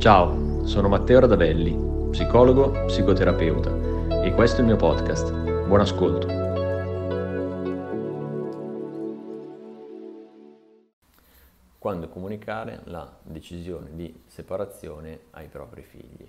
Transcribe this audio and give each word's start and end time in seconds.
Ciao, 0.00 0.64
sono 0.64 0.88
Matteo 0.88 1.20
Radavelli, 1.20 2.08
psicologo, 2.08 2.86
psicoterapeuta 2.86 4.22
e 4.24 4.32
questo 4.32 4.56
è 4.56 4.60
il 4.60 4.68
mio 4.68 4.76
podcast. 4.76 5.30
Buon 5.66 5.80
ascolto. 5.80 6.26
Quando 11.76 12.08
comunicare 12.08 12.80
la 12.84 13.14
decisione 13.24 13.90
di 13.92 14.22
separazione 14.26 15.24
ai 15.32 15.48
propri 15.48 15.82
figli. 15.82 16.26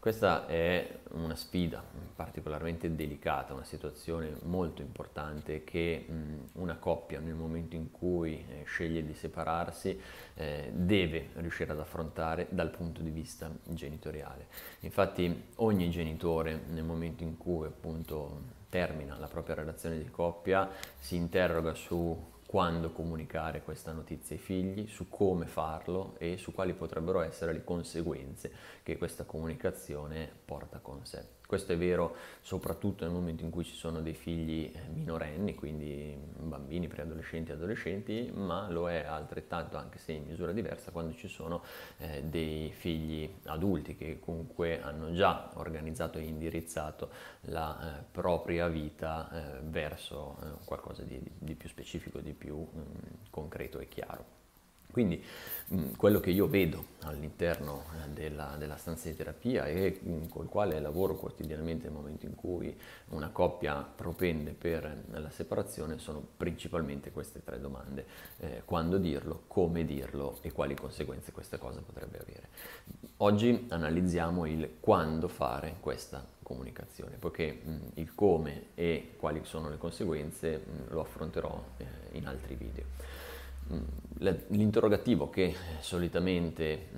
Questa 0.00 0.46
è 0.46 1.00
una 1.10 1.36
sfida 1.36 1.84
particolarmente 2.16 2.94
delicata, 2.94 3.52
una 3.52 3.64
situazione 3.64 4.34
molto 4.44 4.80
importante 4.80 5.62
che 5.62 6.06
una 6.54 6.78
coppia 6.78 7.20
nel 7.20 7.34
momento 7.34 7.76
in 7.76 7.90
cui 7.90 8.42
eh, 8.48 8.62
sceglie 8.64 9.04
di 9.04 9.12
separarsi 9.12 10.00
eh, 10.36 10.70
deve 10.72 11.28
riuscire 11.34 11.72
ad 11.72 11.80
affrontare 11.80 12.46
dal 12.48 12.70
punto 12.70 13.02
di 13.02 13.10
vista 13.10 13.54
genitoriale. 13.64 14.46
Infatti 14.80 15.48
ogni 15.56 15.90
genitore 15.90 16.62
nel 16.70 16.84
momento 16.84 17.22
in 17.22 17.36
cui 17.36 17.66
appunto 17.66 18.40
termina 18.70 19.18
la 19.18 19.28
propria 19.28 19.56
relazione 19.56 19.98
di 19.98 20.08
coppia 20.08 20.70
si 20.98 21.16
interroga 21.16 21.74
su 21.74 22.16
quando 22.50 22.90
comunicare 22.90 23.62
questa 23.62 23.92
notizia 23.92 24.34
ai 24.34 24.42
figli, 24.42 24.88
su 24.88 25.08
come 25.08 25.46
farlo 25.46 26.16
e 26.18 26.36
su 26.36 26.52
quali 26.52 26.74
potrebbero 26.74 27.20
essere 27.20 27.52
le 27.52 27.62
conseguenze 27.62 28.52
che 28.82 28.98
questa 28.98 29.22
comunicazione 29.22 30.28
porta 30.46 30.80
con 30.80 31.06
sé. 31.06 31.39
Questo 31.50 31.72
è 31.72 31.76
vero 31.76 32.14
soprattutto 32.42 33.02
nel 33.02 33.12
momento 33.12 33.42
in 33.42 33.50
cui 33.50 33.64
ci 33.64 33.74
sono 33.74 34.02
dei 34.02 34.14
figli 34.14 34.70
eh, 34.72 34.82
minorenni, 34.94 35.56
quindi 35.56 36.16
bambini, 36.38 36.86
preadolescenti 36.86 37.50
e 37.50 37.54
adolescenti, 37.54 38.30
ma 38.32 38.70
lo 38.70 38.88
è 38.88 39.04
altrettanto, 39.04 39.76
anche 39.76 39.98
se 39.98 40.12
in 40.12 40.26
misura 40.26 40.52
diversa, 40.52 40.92
quando 40.92 41.12
ci 41.12 41.26
sono 41.26 41.64
eh, 41.98 42.22
dei 42.22 42.70
figli 42.70 43.28
adulti 43.46 43.96
che 43.96 44.20
comunque 44.20 44.80
hanno 44.80 45.12
già 45.12 45.50
organizzato 45.54 46.18
e 46.18 46.22
indirizzato 46.22 47.10
la 47.46 47.98
eh, 47.98 48.04
propria 48.12 48.68
vita 48.68 49.28
eh, 49.32 49.60
verso 49.64 50.36
eh, 50.40 50.64
qualcosa 50.64 51.02
di, 51.02 51.20
di, 51.36 51.56
più 51.56 51.68
specifico, 51.68 52.20
di 52.20 52.32
più 52.32 52.58
mh, 52.58 52.78
mm, 52.78 52.84
concreto 53.28 53.80
e 53.80 53.88
chiaro. 53.88 54.39
Quindi 54.90 55.22
mh, 55.68 55.96
quello 55.96 56.20
che 56.20 56.30
io 56.30 56.48
vedo 56.48 56.84
all'interno 57.02 57.84
eh, 57.94 58.08
della, 58.10 58.56
della, 58.58 58.76
stanza 58.76 59.08
di 59.08 59.16
terapia 59.16 59.66
e 59.66 59.98
mh, 60.02 60.28
col 60.28 60.48
quale 60.48 60.80
lavoro 60.80 61.16
quotidianamente 61.16 61.84
nel 61.84 61.92
momento 61.92 62.26
in 62.26 62.34
cui 62.34 62.76
una 63.10 63.30
coppia 63.30 63.82
propende 63.82 64.52
per 64.52 65.04
la 65.10 65.30
separazione 65.30 65.98
sono 65.98 66.24
principalmente 66.36 67.10
queste 67.10 67.42
tre 67.42 67.60
domande. 67.60 68.06
Eh, 68.38 68.62
quando 68.64 68.98
dirlo, 68.98 69.42
come 69.46 69.84
dirlo 69.84 70.38
e 70.42 70.52
quali 70.52 70.74
conseguenze 70.74 71.32
questa 71.32 71.58
cosa 71.58 71.80
potrebbe 71.80 72.18
avere. 72.18 72.48
Oggi 73.18 73.66
analizziamo 73.68 74.46
il 74.46 74.76
quando 74.80 75.28
fare 75.28 75.76
questa 75.80 76.26
comunicazione, 76.42 77.16
poiché 77.16 77.60
mh, 77.62 77.78
il 77.94 78.14
come 78.14 78.68
e 78.74 79.14
quali 79.16 79.40
sono 79.44 79.68
le 79.68 79.78
conseguenze 79.78 80.64
lo 80.88 81.00
affronterò 81.00 81.64
eh, 81.76 81.86
in 82.12 82.26
altri 82.26 82.56
video. 82.56 83.29
L'interrogativo 84.48 85.30
che 85.30 85.54
solitamente 85.80 86.88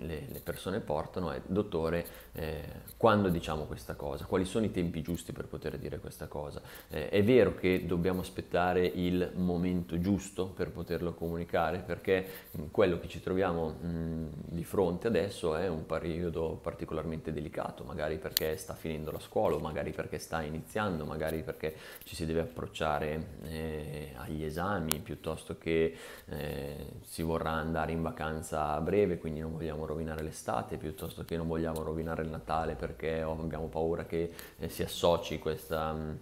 le, 0.00 0.26
persone 0.42 0.80
portano 0.80 1.30
è, 1.30 1.40
dottore, 1.46 2.06
eh, 2.32 2.62
quando 2.96 3.28
diciamo 3.28 3.64
questa 3.64 3.94
cosa? 3.94 4.24
Quali 4.24 4.44
sono 4.44 4.64
i 4.64 4.70
tempi 4.70 5.02
giusti 5.02 5.32
per 5.32 5.46
poter 5.46 5.78
dire 5.78 5.98
questa 5.98 6.26
cosa? 6.26 6.60
Eh, 6.88 7.08
è 7.08 7.22
vero 7.24 7.54
che 7.54 7.86
dobbiamo 7.86 8.20
aspettare 8.20 8.84
il 8.84 9.32
momento 9.34 9.98
giusto 9.98 10.46
per 10.46 10.70
poterlo 10.70 11.14
comunicare, 11.14 11.78
perché 11.78 12.26
quello 12.70 12.98
che 12.98 13.08
ci 13.08 13.20
troviamo 13.20 13.68
mh, 13.68 14.26
di 14.44 14.64
fronte 14.64 15.06
adesso 15.06 15.56
è 15.56 15.68
un 15.68 15.86
periodo 15.86 16.58
particolarmente 16.62 17.32
delicato, 17.32 17.84
magari 17.84 18.18
perché 18.18 18.56
sta 18.56 18.74
finendo 18.74 19.10
la 19.10 19.20
scuola, 19.20 19.58
magari 19.58 19.92
perché 19.92 20.18
sta 20.18 20.42
iniziando, 20.42 21.04
magari 21.04 21.42
perché 21.42 21.74
ci 22.04 22.14
si 22.14 22.26
deve 22.26 22.40
approcciare 22.40 23.26
eh, 23.44 24.12
agli 24.16 24.44
esami 24.44 24.98
piuttosto 25.00 25.58
che 25.58 25.94
eh, 26.26 26.86
si 27.02 27.22
vorrà 27.22 27.50
andare 27.50 27.92
in 27.92 28.02
vacanza 28.02 28.68
a 28.72 28.80
breve, 28.80 29.18
quindi 29.18 29.40
non 29.40 29.52
vogliamo 29.52 29.86
rovinare 29.86 30.22
l'estate, 30.22 30.40
piuttosto 30.78 31.24
che 31.24 31.36
non 31.36 31.46
vogliamo 31.46 31.82
rovinare 31.82 32.22
il 32.22 32.28
Natale 32.28 32.74
perché 32.74 33.22
oh, 33.22 33.32
abbiamo 33.32 33.66
paura 33.66 34.04
che 34.04 34.32
eh, 34.58 34.68
si 34.68 34.82
associ 34.82 35.38
questa 35.38 35.92
mm, 35.92 36.12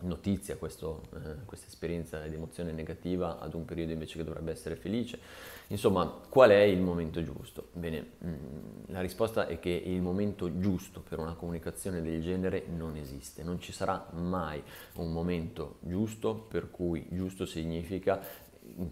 notizia, 0.00 0.56
questo, 0.56 1.02
eh, 1.14 1.44
questa 1.44 1.66
esperienza 1.66 2.20
di 2.26 2.34
emozione 2.34 2.72
negativa 2.72 3.38
ad 3.38 3.54
un 3.54 3.64
periodo 3.64 3.92
invece 3.92 4.16
che 4.18 4.24
dovrebbe 4.24 4.52
essere 4.52 4.76
felice. 4.76 5.18
Insomma, 5.68 6.06
qual 6.28 6.50
è 6.50 6.62
il 6.62 6.80
momento 6.80 7.22
giusto? 7.22 7.68
Bene, 7.72 8.12
mm, 8.24 8.34
la 8.86 9.00
risposta 9.00 9.46
è 9.46 9.58
che 9.58 9.70
il 9.70 10.00
momento 10.00 10.58
giusto 10.58 11.00
per 11.00 11.18
una 11.18 11.34
comunicazione 11.34 12.02
del 12.02 12.22
genere 12.22 12.64
non 12.68 12.96
esiste, 12.96 13.42
non 13.42 13.60
ci 13.60 13.72
sarà 13.72 14.06
mai 14.12 14.62
un 14.94 15.12
momento 15.12 15.76
giusto 15.80 16.34
per 16.34 16.70
cui 16.70 17.06
giusto 17.10 17.46
significa 17.46 18.20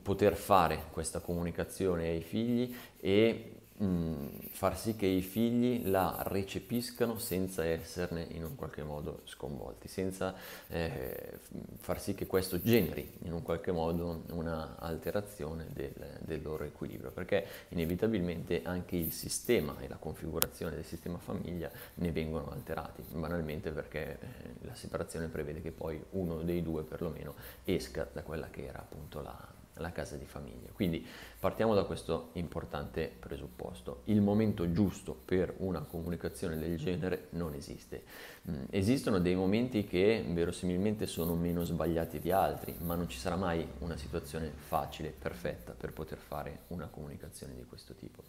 poter 0.02 0.34
fare 0.34 0.84
questa 0.90 1.20
comunicazione 1.20 2.08
ai 2.08 2.22
figli 2.22 2.74
e 2.98 3.57
mh, 3.78 3.84
mm, 3.84 4.26
far 4.50 4.78
sì 4.78 4.96
che 4.96 5.06
i 5.06 5.22
figli 5.22 5.88
la 5.88 6.22
recepiscano 6.26 7.18
senza 7.18 7.64
esserne 7.64 8.26
in 8.30 8.44
un 8.44 8.54
qualche 8.54 8.82
modo 8.82 9.22
sconvolti, 9.24 9.88
senza 9.88 10.34
eh, 10.68 11.38
far 11.78 12.00
sì 12.00 12.14
che 12.14 12.26
questo 12.26 12.60
generi 12.60 13.10
in 13.22 13.32
un 13.32 13.42
qualche 13.42 13.72
modo 13.72 14.24
una 14.30 14.76
alterazione 14.78 15.66
del, 15.72 16.18
del, 16.20 16.42
loro 16.42 16.64
equilibrio, 16.64 17.10
perché 17.10 17.46
inevitabilmente 17.68 18.62
anche 18.64 18.96
il 18.96 19.12
sistema 19.12 19.76
e 19.80 19.88
la 19.88 19.96
configurazione 19.96 20.74
del 20.74 20.84
sistema 20.84 21.18
famiglia 21.18 21.70
ne 21.94 22.12
vengono 22.12 22.50
alterati, 22.50 23.02
banalmente 23.12 23.70
perché 23.70 24.18
eh, 24.20 24.66
la 24.66 24.74
separazione 24.74 25.28
prevede 25.28 25.60
che 25.60 25.70
poi 25.70 26.02
uno 26.10 26.42
dei 26.42 26.62
due 26.62 26.82
perlomeno 26.82 27.34
esca 27.64 28.08
da 28.12 28.22
quella 28.22 28.48
che 28.50 28.66
era 28.66 28.78
appunto 28.78 29.20
la 29.22 29.56
la 29.80 29.92
casa 29.92 30.16
di 30.16 30.24
famiglia. 30.24 30.70
Quindi 30.72 31.04
partiamo 31.38 31.74
da 31.74 31.84
questo 31.84 32.30
importante 32.34 33.12
presupposto. 33.18 34.02
Il 34.04 34.20
momento 34.20 34.70
giusto 34.72 35.14
per 35.14 35.54
una 35.58 35.80
comunicazione 35.80 36.58
del 36.58 36.76
genere 36.76 37.28
non 37.30 37.54
esiste. 37.54 38.04
Mm, 38.50 38.64
esistono 38.70 39.18
dei 39.18 39.34
momenti 39.34 39.84
che 39.84 40.24
verosimilmente 40.28 41.06
sono 41.06 41.34
meno 41.34 41.64
sbagliati 41.64 42.18
di 42.18 42.30
altri, 42.30 42.74
ma 42.80 42.94
non 42.94 43.08
ci 43.08 43.18
sarà 43.18 43.36
mai 43.36 43.66
una 43.78 43.96
situazione 43.96 44.52
facile, 44.56 45.14
perfetta 45.16 45.72
per 45.72 45.92
poter 45.92 46.18
fare 46.18 46.60
una 46.68 46.86
comunicazione 46.86 47.54
di 47.54 47.64
questo 47.64 47.94
tipo. 47.94 48.22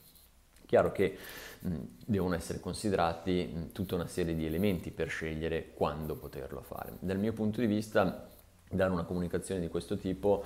Chiaro 0.70 0.92
che 0.92 1.18
mh, 1.62 1.70
mm, 1.70 1.78
devono 2.06 2.36
essere 2.36 2.60
considerati 2.60 3.50
mh, 3.52 3.58
mm, 3.58 3.66
tutta 3.72 3.96
una 3.96 4.06
serie 4.06 4.36
di 4.36 4.46
elementi 4.46 4.92
per 4.92 5.08
scegliere 5.08 5.72
quando 5.74 6.16
poterlo 6.16 6.62
fare. 6.62 6.94
Dal 7.00 7.18
mio 7.18 7.34
punto 7.34 7.60
di 7.60 7.66
vista, 7.66 8.30
dare 8.70 8.92
una 8.92 9.04
comunicazione 9.04 9.60
di 9.60 9.68
questo 9.68 9.98
tipo 9.98 10.44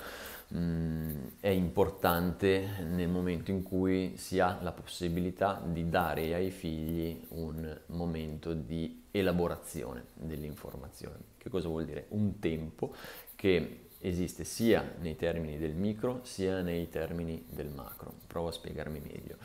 mh, 0.47 0.57
mm, 0.57 1.11
è 1.39 1.49
importante 1.49 2.67
nel 2.89 3.09
momento 3.09 3.51
in 3.51 3.63
cui 3.63 4.15
si 4.17 4.39
ha 4.39 4.59
la 4.61 4.71
possibilità 4.71 5.61
di 5.63 5.89
dare 5.89 6.33
ai 6.33 6.49
figli 6.49 7.19
un 7.29 7.79
momento 7.87 8.53
di 8.53 9.03
elaborazione 9.11 10.05
dell'informazione. 10.13 11.17
Che 11.37 11.49
cosa 11.49 11.67
vuol 11.67 11.85
dire? 11.85 12.05
Un 12.09 12.39
tempo 12.39 12.93
che 13.35 13.82
esiste 14.03 14.43
sia 14.43 14.83
nei 14.99 15.15
termini 15.15 15.57
del 15.57 15.73
micro 15.73 16.19
sia 16.23 16.61
nei 16.61 16.89
termini 16.89 17.45
del 17.49 17.69
macro. 17.69 18.13
Provo 18.27 18.49
a 18.49 18.51
spiegarmi 18.51 18.99
meglio. 18.99 19.37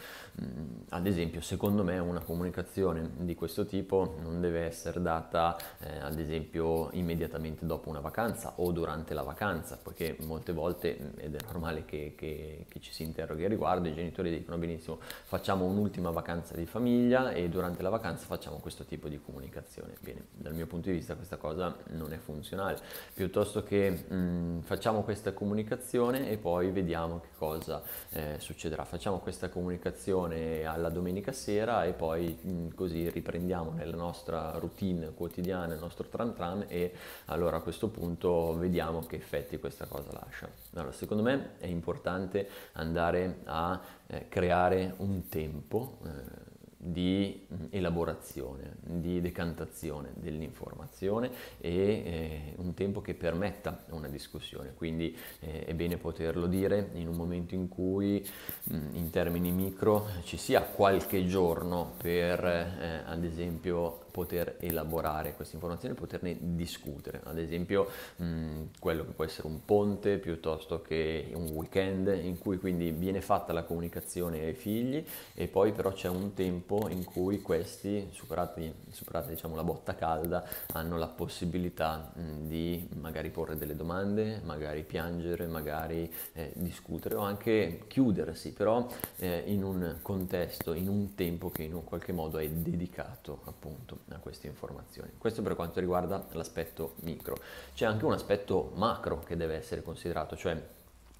Mm, 0.43 0.81
ad 0.89 1.07
esempio, 1.07 1.41
secondo 1.41 1.85
me 1.85 1.99
una 1.99 2.21
comunicazione 2.21 3.09
di 3.19 3.35
questo 3.37 3.67
tipo 3.67 4.17
non 4.21 4.41
deve 4.41 4.65
essere 4.65 5.01
data, 5.01 5.57
eh, 5.79 5.99
ad 5.99 6.19
esempio, 6.19 6.91
immediatamente 6.93 7.67
dopo 7.67 7.89
una 7.89 8.01
vacanza 8.01 8.55
o 8.57 8.73
durante 8.73 9.15
la 9.15 9.23
vacanza, 9.23 9.79
poiché 9.81 10.17
molte 10.23 10.53
volte, 10.53 10.99
mm, 11.01 11.19
ed 11.19 11.35
è 11.37 11.45
normale 11.45 11.85
che, 11.85 12.15
che, 12.17 12.67
che 12.69 12.81
ci 12.81 12.93
si 12.93 13.05
interroghi 13.05 13.45
a 13.45 13.49
riguardo, 13.49 13.87
i 13.87 13.95
genitori 13.95 14.31
dicono 14.31 14.59
benissimo, 14.59 14.99
facciamo 15.01 15.67
un'ultima 15.67 16.11
vacanza 16.11 16.57
di 16.57 16.67
famiglia 16.67 17.31
e 17.31 17.49
durante 17.49 17.83
la 17.83 17.91
vacanza 17.91 18.27
facciamo 18.27 18.57
questo 18.57 18.85
tipo 18.85 19.09
di 19.09 19.21
comunicazione. 19.21 19.95
Bene, 20.01 20.27
dal 20.33 20.55
mio 20.55 20.67
punto 20.67 20.89
di 20.89 20.97
vista 20.97 21.15
questa 21.15 21.37
cosa 21.37 21.77
non 21.91 22.13
è 22.13 22.19
funzionale, 22.19 22.79
piuttosto 23.15 23.63
che 23.63 23.91
mh, 23.91 24.48
mm, 24.49 24.61
facciamo 24.61 25.03
questa 25.03 25.33
comunicazione 25.33 26.31
e 26.31 26.39
poi 26.39 26.71
vediamo 26.71 27.21
che 27.21 27.29
cosa 27.37 27.83
eh, 28.11 28.37
succederà. 28.39 28.85
Facciamo 28.85 29.19
questa 29.19 29.49
comunicazione 29.49 30.65
alla 30.65 30.89
domenica 30.89 31.33
sera 31.33 31.85
e 31.85 31.93
poi 31.93 32.39
mh, 32.41 32.51
mm, 32.51 32.69
così 32.75 33.09
riprendiamo 33.11 33.73
nella 33.73 33.97
nostra 33.97 34.53
routine 34.59 35.13
quotidiana, 35.15 35.75
il 35.75 35.81
nostro 35.81 36.09
tram 36.09 36.35
tram 36.35 36.65
e 36.69 36.93
allora 37.27 37.59
a 37.59 37.61
questo 37.61 37.89
punto 37.89 38.57
vediamo 38.57 39.01
che 39.01 39.17
effetti 39.17 39.59
questa 39.59 39.87
cosa 39.87 40.13
lascia. 40.13 40.49
Allora, 40.75 40.93
secondo 40.93 41.23
me 41.23 41.59
è 41.59 41.67
importante 41.67 42.49
andare 42.73 43.41
a 43.45 43.81
eh, 44.07 44.29
creare 44.29 44.95
un 44.99 45.29
tempo. 45.29 45.99
Eh, 46.05 46.57
di 46.81 47.45
elaborazione, 47.71 48.77
di 48.81 49.21
decantazione 49.21 50.13
dell'informazione 50.15 51.31
e 51.59 51.71
eh, 51.71 52.55
un 52.59 52.73
tempo 52.75 53.01
che 53.01 53.15
permetta 53.15 53.85
una 53.91 54.09
discussione. 54.09 54.75
Quindi 54.75 55.15
eh, 55.41 55.65
è 55.65 55.75
bene 55.75 55.97
poterlo 55.97 56.47
dire 56.47 56.91
in 56.95 57.09
un 57.09 57.17
momento 57.17 57.55
in 57.57 57.69
cui 57.69 58.25
mh, 58.65 58.77
in 58.93 59.11
termini 59.11 59.51
micro 59.51 60.07
ci 60.23 60.37
sia 60.37 60.63
qualche 60.63 61.27
giorno 61.27 61.95
per 62.01 62.45
eh, 62.45 63.03
ad 63.05 63.25
esempio 63.25 64.07
poter 64.11 64.57
elaborare 64.61 65.35
queste 65.35 65.55
informazioni, 65.55 65.95
poterne 65.95 66.37
discutere, 66.41 67.21
ad 67.25 67.39
esempio 67.39 67.89
mh, 68.17 68.63
quello 68.79 69.05
che 69.05 69.13
può 69.13 69.25
essere 69.25 69.47
un 69.49 69.65
ponte 69.65 70.19
piuttosto 70.19 70.83
che 70.83 71.31
un 71.35 71.49
weekend 71.51 72.09
in 72.23 72.39
cui 72.39 72.59
quindi 72.59 72.91
viene 72.91 73.21
fatta 73.21 73.53
la 73.53 73.63
comunicazione 73.63 74.41
ai 74.41 74.55
figli 74.55 75.05
e 75.35 75.47
poi 75.49 75.73
però 75.73 75.93
c'è 75.93 76.09
un 76.09 76.35
tempo 76.35 76.89
in 76.89 77.05
cui 77.05 77.41
questi, 77.41 78.09
superati, 78.13 78.73
superata 78.91 79.29
diciamo, 79.29 79.55
la 79.55 79.65
botta 79.65 79.95
calda, 79.95 80.45
hanno 80.73 80.97
la 80.99 81.09
possibilità 81.09 82.11
mh, 82.15 82.47
di 82.47 82.89
magari 83.01 83.31
porre 83.31 83.57
delle 83.57 83.77
domande, 83.77 84.41
magari 84.45 84.83
piangere, 84.83 85.47
magari 85.47 86.13
eh, 86.33 86.53
discutere 86.55 87.15
o 87.17 87.21
anche 87.21 87.85
chiudersi, 87.87 88.53
però 88.53 88.87
eh, 89.17 89.43
in 89.47 89.63
un 89.63 89.99
contesto, 90.03 90.73
in 90.73 90.89
un 90.89 91.15
tempo 91.15 91.51
che 91.51 91.63
in 91.63 91.75
un 91.75 91.85
qualche 91.85 92.13
modo 92.13 92.39
è 92.39 92.49
dedicato 92.49 93.41
appunto 93.45 93.98
a 94.11 94.19
queste 94.19 94.47
informazioni. 94.47 95.11
Questo 95.19 95.43
per 95.43 95.55
quanto 95.55 95.81
riguarda 95.81 96.27
l'aspetto 96.33 96.95
micro. 97.01 97.37
C'è 97.75 97.87
anche 97.87 98.05
un 98.05 98.13
aspetto 98.13 98.73
macro 98.75 99.21
che 99.21 99.37
deve 99.37 99.57
essere 99.57 99.83
considerato, 99.83 100.37
cioè 100.37 100.61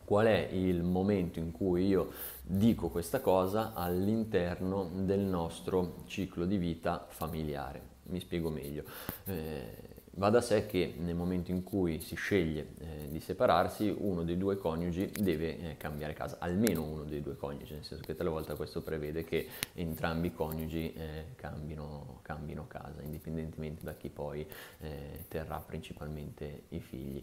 qual 0.05 0.27
è 0.27 0.49
il 0.53 0.83
momento 0.83 1.39
in 1.39 1.53
cui 1.53 1.87
io 1.87 2.11
dico 2.43 2.89
questa 2.89 3.21
cosa 3.21 3.75
all'interno 3.75 4.89
del 4.93 5.21
nostro 5.21 6.05
ciclo 6.07 6.47
di 6.47 6.57
vita 6.57 7.05
familiare. 7.09 7.97
Mi 8.05 8.21
spiego 8.21 8.49
meglio. 8.49 8.85
Eh, 9.25 9.98
Va 10.19 10.31
da 10.31 10.41
sé 10.41 10.67
che 10.67 10.95
nel 10.99 11.15
momento 11.15 11.53
in 11.53 11.63
cui 11.63 12.01
si 12.01 12.17
sceglie 12.17 12.75
eh, 12.81 13.09
di 13.09 13.21
separarsi, 13.21 13.95
uno 13.97 14.25
dei 14.25 14.37
due 14.37 14.57
coniugi 14.57 15.13
deve 15.17 15.59
eh, 15.61 15.77
cambiare 15.77 16.13
casa, 16.13 16.39
almeno 16.41 16.83
uno 16.83 17.05
dei 17.05 17.23
due 17.23 17.37
coniugi, 17.37 17.75
nel 17.75 17.85
senso 17.85 18.03
che 18.03 18.17
talvolta 18.17 18.57
questo 18.57 18.83
prevede 18.83 19.23
che 19.23 19.47
entrambi 19.75 20.27
i 20.27 20.35
coniugi 20.35 20.93
eh, 20.93 21.25
cambino, 21.37 22.19
cambino, 22.23 22.67
casa, 22.67 23.01
indipendentemente 23.03 23.85
da 23.85 23.95
chi 23.95 24.09
poi 24.09 24.45
eh, 24.81 25.25
terrà 25.29 25.63
principalmente 25.65 26.63
i 26.71 26.81
figli. 26.81 27.23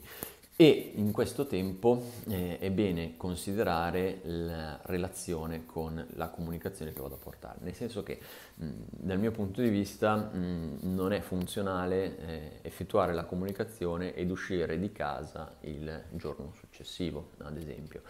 E 0.57 0.93
in 0.95 1.11
questo 1.11 1.47
tempo 1.47 2.01
eh, 2.29 2.57
è 2.59 2.71
bene 2.71 3.17
considerare 3.17 4.21
la 4.23 4.79
relazione 4.83 5.65
con 5.65 6.01
la 6.13 6.29
comunicazione 6.29 6.93
che 6.93 7.01
vado 7.01 7.15
a 7.15 7.17
portare, 7.17 7.57
nel 7.59 7.73
senso 7.73 8.03
che 8.03 8.21
mh, 8.55 8.69
dal 8.89 9.19
mio 9.19 9.31
punto 9.31 9.61
di 9.61 9.67
vista 9.67 10.15
mh, 10.15 10.77
non 10.83 11.11
è 11.11 11.19
funzionale 11.19 12.17
eh, 12.17 12.51
effettuare 12.61 13.13
la 13.13 13.25
comunicazione 13.25 14.13
ed 14.13 14.31
uscire 14.31 14.79
di 14.79 14.93
casa 14.93 15.57
il 15.61 16.03
giorno 16.11 16.53
successivo, 16.55 17.31
ad 17.39 17.57
esempio 17.57 18.03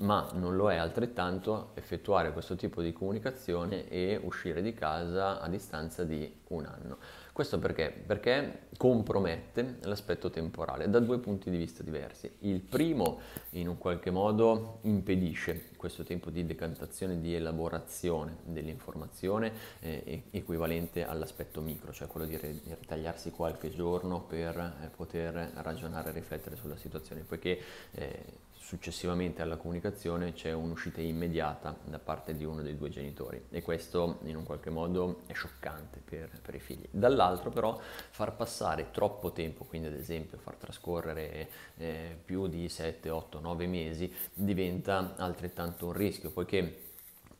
ma 0.00 0.30
non 0.32 0.56
lo 0.56 0.70
è 0.70 0.76
altrettanto 0.76 1.72
effettuare 1.74 2.32
questo 2.32 2.56
tipo 2.56 2.80
di 2.80 2.92
comunicazione 2.92 3.88
e 3.88 4.18
uscire 4.22 4.62
di 4.62 4.72
casa 4.72 5.40
a 5.40 5.48
distanza 5.48 6.04
di 6.04 6.40
un 6.48 6.64
anno. 6.64 6.98
Questo 7.40 7.58
perché? 7.58 7.90
Perché 7.90 8.66
compromette 8.76 9.78
l'aspetto 9.84 10.28
temporale 10.28 10.90
da 10.90 11.00
due 11.00 11.20
punti 11.20 11.48
di 11.48 11.56
vista 11.56 11.82
diversi. 11.82 12.30
Il 12.40 12.60
primo 12.60 13.18
in 13.52 13.66
un 13.66 13.78
qualche 13.78 14.10
modo 14.10 14.80
impedisce 14.82 15.70
questo 15.76 16.02
tempo 16.02 16.28
di 16.28 16.44
decantazione, 16.44 17.18
di 17.18 17.34
elaborazione 17.34 18.36
dell'informazione 18.44 19.52
eh, 19.80 20.24
equivalente 20.32 21.06
all'aspetto 21.06 21.62
micro, 21.62 21.94
cioè 21.94 22.08
quello 22.08 22.26
di 22.26 22.36
ritagliarsi 22.36 23.30
qualche 23.30 23.70
giorno 23.70 24.20
per 24.20 24.58
eh, 24.58 24.88
poter 24.94 25.52
ragionare 25.62 26.10
e 26.10 26.12
riflettere 26.12 26.56
sulla 26.56 26.76
situazione, 26.76 27.22
poiché 27.22 27.58
eh, 27.92 28.22
successivamente 28.70 29.42
alla 29.42 29.56
comunicazione 29.56 30.32
c'è 30.32 30.52
un'uscita 30.52 31.00
immediata 31.00 31.76
da 31.82 31.98
parte 31.98 32.36
di 32.36 32.44
uno 32.44 32.62
dei 32.62 32.76
due 32.76 32.88
genitori 32.88 33.46
e 33.50 33.62
questo 33.62 34.20
in 34.22 34.36
un 34.36 34.44
qualche 34.44 34.70
modo 34.70 35.22
è 35.26 35.32
scioccante 35.32 36.00
per, 36.04 36.38
per, 36.40 36.54
i 36.54 36.60
figli. 36.60 36.86
Dall'altro 36.88 37.50
però 37.50 37.76
far 37.80 38.36
passare 38.36 38.92
troppo 38.92 39.32
tempo, 39.32 39.64
quindi 39.64 39.88
ad 39.88 39.94
esempio 39.94 40.38
far 40.38 40.54
trascorrere 40.54 41.48
eh, 41.78 42.16
più 42.24 42.46
di 42.46 42.68
7, 42.68 43.10
8, 43.10 43.40
9 43.40 43.66
mesi 43.66 44.14
diventa 44.32 45.14
altrettanto 45.16 45.86
un 45.86 45.92
rischio 45.92 46.30
poiché 46.30 46.90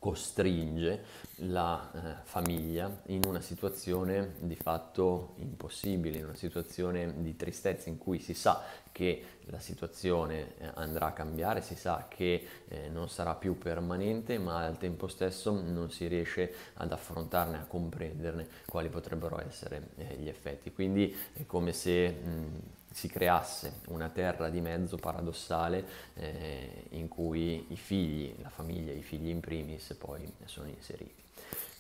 costringe 0.01 1.05
la 1.43 1.93
eh, 1.93 2.25
famiglia 2.25 3.03
in 3.07 3.21
una 3.25 3.43
situazione 3.43 4.33
di 4.41 4.57
fatto 4.57 5.35
impossibile, 5.37 6.19
in 6.19 6.25
una 6.25 6.35
situazione 6.35 7.23
di 7.23 7.37
tristezza 7.37 7.91
in 7.91 7.99
cui 7.99 8.19
si 8.19 8.33
sa 8.33 8.65
che 8.93 9.23
la 9.47 9.59
situazione 9.59 10.55
eh, 10.59 10.71
andrà 10.75 11.07
a 11.07 11.13
cambiare, 11.13 11.61
si 11.61 11.75
sa 11.75 12.07
che 12.09 12.47
eh, 12.69 12.89
non 12.89 13.09
sarà 13.09 13.35
più 13.35 13.59
permanente, 13.59 14.39
ma 14.39 14.65
al 14.65 14.79
tempo 14.79 15.09
stesso 15.09 15.53
non 15.53 15.91
si 15.91 16.07
riesce 16.07 16.55
ad 16.75 16.93
affrontarne, 16.93 17.59
a 17.59 17.65
comprenderne 17.65 18.49
quali 18.67 18.89
potrebbero 18.89 19.41
essere 19.41 19.89
eh, 19.97 20.17
gli 20.17 20.29
effetti. 20.29 20.73
Quindi 20.73 21.15
è 21.33 21.45
come 21.47 21.73
se 21.73 22.11
mh, 22.11 22.61
si 22.93 23.09
creasse 23.09 23.81
una 23.89 24.09
terra 24.09 24.49
di 24.49 24.61
mezzo 24.61 24.97
paradossale 24.97 25.85
eh, 26.15 26.85
in 26.91 27.09
cui 27.09 27.67
i 27.73 27.77
figli, 27.77 28.35
la 28.43 28.51
famiglia, 28.51 28.93
i 28.93 29.03
figli 29.03 29.29
in 29.29 29.41
primis 29.41 29.95
poi 29.99 30.31
sono 30.45 30.69
inseriti. 30.69 31.30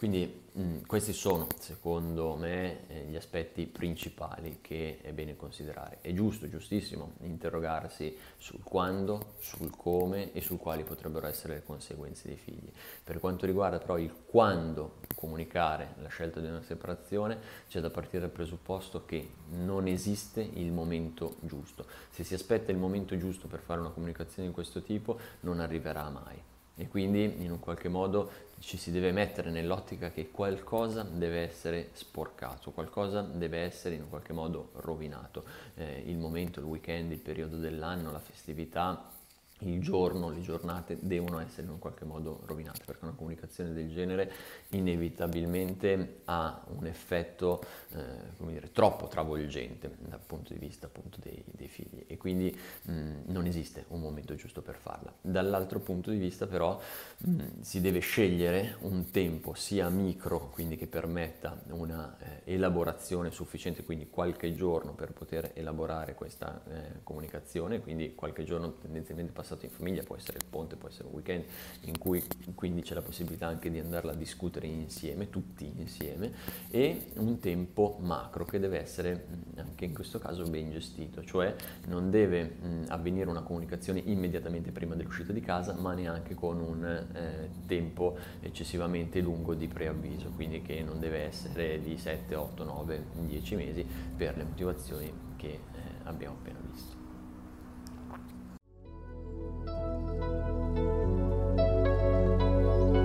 Quindi 0.00 0.48
mh, 0.52 0.86
questi 0.86 1.12
sono, 1.12 1.46
secondo 1.58 2.34
me, 2.34 2.88
eh, 2.88 3.04
gli 3.04 3.16
aspetti 3.16 3.66
principali 3.66 4.60
che 4.62 4.98
è 5.02 5.12
bene 5.12 5.36
considerare. 5.36 5.98
È 6.00 6.10
giusto, 6.14 6.48
giustissimo, 6.48 7.12
interrogarsi 7.20 8.16
sul 8.38 8.62
quando, 8.62 9.34
sul 9.40 9.70
come 9.76 10.32
e 10.32 10.40
su 10.40 10.56
quali 10.58 10.84
potrebbero 10.84 11.26
essere 11.26 11.54
le 11.54 11.62
conseguenze 11.62 12.28
dei 12.28 12.38
figli. 12.38 12.72
Per 13.04 13.20
quanto 13.20 13.44
riguarda 13.44 13.78
però 13.78 13.98
il 13.98 14.14
quando 14.24 15.00
comunicare 15.14 15.96
la 16.00 16.08
scelta 16.08 16.40
di 16.40 16.46
una 16.46 16.62
separazione, 16.62 17.38
c'è 17.68 17.80
da 17.80 17.90
partire 17.90 18.20
dal 18.20 18.30
presupposto 18.30 19.04
che 19.04 19.32
non 19.50 19.86
esiste 19.86 20.40
il 20.40 20.72
momento 20.72 21.36
giusto. 21.40 21.84
Se 22.08 22.24
si 22.24 22.32
aspetta 22.32 22.72
il 22.72 22.78
momento 22.78 23.18
giusto 23.18 23.48
per 23.48 23.60
fare 23.60 23.80
una 23.80 23.90
comunicazione 23.90 24.48
di 24.48 24.54
questo 24.54 24.80
tipo, 24.80 25.18
non 25.40 25.60
arriverà 25.60 26.08
mai 26.08 26.42
e 26.76 26.88
quindi 26.88 27.42
in 27.44 27.50
un 27.50 27.60
qualche 27.60 27.88
modo 27.88 28.48
ci 28.60 28.76
si 28.76 28.90
deve 28.90 29.10
mettere 29.10 29.50
nell'ottica 29.50 30.10
che 30.10 30.30
qualcosa 30.30 31.02
deve 31.02 31.40
essere 31.40 31.90
sporcato, 31.92 32.70
qualcosa 32.72 33.22
deve 33.22 33.58
essere 33.60 33.94
in 33.94 34.02
un 34.02 34.08
qualche 34.08 34.32
modo 34.32 34.70
rovinato. 34.74 35.44
Eh, 35.74 36.02
il 36.06 36.16
momento, 36.16 36.60
il 36.60 36.66
weekend, 36.66 37.10
il 37.10 37.18
periodo 37.18 37.56
dell'anno, 37.56 38.12
la 38.12 38.18
festività 38.18 39.18
il 39.60 39.80
giorno, 39.80 40.30
le 40.30 40.40
giornate 40.40 40.98
devono 41.00 41.40
essere 41.40 41.62
in 41.62 41.70
un 41.70 41.78
qualche 41.78 42.04
modo 42.04 42.40
rovinate 42.46 42.82
perché 42.84 43.04
una 43.04 43.14
comunicazione 43.14 43.72
del 43.72 43.90
genere 43.90 44.32
inevitabilmente 44.70 46.20
ha 46.26 46.62
un 46.76 46.86
effetto 46.86 47.62
eh, 47.92 48.36
come 48.36 48.52
dire, 48.52 48.72
troppo 48.72 49.08
travolgente 49.08 49.96
dal 49.98 50.20
punto 50.24 50.52
di 50.52 50.58
vista 50.58 50.86
appunto 50.86 51.18
dei, 51.20 51.42
dei 51.46 51.68
figli 51.68 52.04
e 52.06 52.16
quindi 52.16 52.56
mh, 52.82 52.92
non 53.26 53.46
esiste 53.46 53.84
un 53.88 54.00
momento 54.00 54.34
giusto 54.34 54.62
per 54.62 54.76
farla. 54.76 55.12
Dall'altro 55.20 55.80
punto 55.80 56.10
di 56.10 56.18
vista 56.18 56.46
però 56.46 56.80
mh, 57.18 57.60
si 57.60 57.80
deve 57.80 57.98
scegliere 58.00 58.76
un 58.80 59.10
tempo 59.10 59.54
sia 59.54 59.88
micro, 59.88 60.50
quindi 60.50 60.76
che 60.76 60.86
permetta 60.86 61.60
una 61.70 62.16
eh, 62.18 62.52
elaborazione 62.54 63.30
sufficiente, 63.30 63.84
quindi 63.84 64.08
qualche 64.08 64.54
giorno 64.54 64.94
per 64.94 65.12
poter 65.12 65.50
elaborare 65.54 66.14
questa 66.14 66.62
eh, 66.68 67.02
comunicazione, 67.02 67.80
quindi 67.80 68.14
qualche 68.14 68.44
giorno 68.44 68.74
tendenzialmente 68.78 69.32
passato 69.32 69.49
passato 69.50 69.64
in 69.64 69.70
famiglia, 69.72 70.02
può 70.02 70.16
essere 70.16 70.38
il 70.38 70.44
ponte, 70.48 70.76
può 70.76 70.88
essere 70.88 71.08
un 71.08 71.14
weekend 71.14 71.44
in 71.82 71.98
cui 71.98 72.22
quindi 72.54 72.82
c'è 72.82 72.94
la 72.94 73.02
possibilità 73.02 73.46
anche 73.46 73.70
di 73.70 73.78
andarla 73.78 74.12
a 74.12 74.14
discutere 74.14 74.66
insieme, 74.66 75.30
tutti 75.30 75.72
insieme, 75.76 76.32
e 76.70 77.10
un 77.16 77.38
tempo 77.40 77.96
macro 78.00 78.44
che 78.44 78.58
deve 78.58 78.80
essere 78.80 79.26
anche 79.56 79.84
in 79.84 79.94
questo 79.94 80.18
caso 80.18 80.44
ben 80.44 80.70
gestito, 80.70 81.24
cioè 81.24 81.54
non 81.86 82.10
deve 82.10 82.44
mh, 82.44 82.84
avvenire 82.88 83.28
una 83.28 83.42
comunicazione 83.42 84.00
immediatamente 84.04 84.70
prima 84.70 84.94
dell'uscita 84.94 85.32
di 85.32 85.40
casa, 85.40 85.74
ma 85.74 85.94
neanche 85.94 86.34
con 86.34 86.60
un 86.60 86.84
eh, 86.84 87.50
tempo 87.66 88.16
eccessivamente 88.40 89.20
lungo 89.20 89.54
di 89.54 89.66
preavviso, 89.66 90.30
quindi 90.34 90.62
che 90.62 90.82
non 90.82 91.00
deve 91.00 91.20
essere 91.20 91.80
di 91.80 91.96
7, 91.96 92.34
8, 92.34 92.64
9, 92.64 93.04
10 93.26 93.56
mesi 93.56 93.86
per 94.16 94.36
le 94.36 94.44
motivazioni 94.44 95.12
che 95.36 95.48
eh, 95.48 95.60
abbiamo 96.04 96.36
appena 96.36 96.58
visto. 96.70 96.99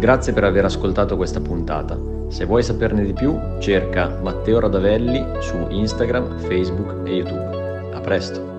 Grazie 0.05 0.33
per 0.33 0.43
aver 0.43 0.65
ascoltato 0.65 1.15
questa 1.15 1.39
puntata. 1.39 1.97
Se 2.27 2.45
vuoi 2.45 2.61
saperne 2.61 3.03
di 3.03 3.13
più, 3.13 3.35
cerca 3.57 4.07
Matteo 4.21 4.59
Radavelli 4.59 5.25
su 5.39 5.65
Instagram, 5.67 6.41
Facebook 6.41 7.07
e 7.07 7.15
YouTube. 7.15 7.89
A 7.91 7.99
presto! 8.01 8.54